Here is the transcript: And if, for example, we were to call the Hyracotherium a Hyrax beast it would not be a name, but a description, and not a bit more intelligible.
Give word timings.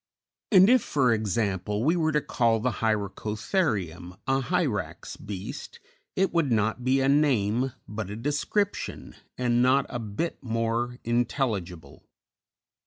And 0.51 0.67
if, 0.67 0.81
for 0.81 1.13
example, 1.13 1.83
we 1.83 1.95
were 1.95 2.11
to 2.11 2.21
call 2.21 2.59
the 2.59 2.77
Hyracotherium 2.81 4.17
a 4.25 4.41
Hyrax 4.41 5.15
beast 5.15 5.79
it 6.15 6.33
would 6.33 6.51
not 6.51 6.83
be 6.83 7.01
a 7.01 7.07
name, 7.07 7.73
but 7.87 8.09
a 8.09 8.15
description, 8.15 9.13
and 9.37 9.61
not 9.61 9.85
a 9.89 9.99
bit 9.99 10.41
more 10.41 10.97
intelligible. 11.03 12.01